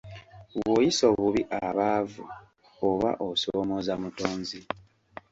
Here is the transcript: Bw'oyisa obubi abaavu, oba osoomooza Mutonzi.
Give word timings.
Bw'oyisa 0.61 1.03
obubi 1.13 1.41
abaavu, 1.65 2.23
oba 2.89 3.09
osoomooza 3.27 3.93
Mutonzi. 4.01 4.61